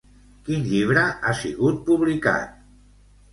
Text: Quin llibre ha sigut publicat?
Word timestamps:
Quin 0.45 0.63
llibre 0.71 1.03
ha 1.09 1.33
sigut 1.41 1.85
publicat? 1.91 2.57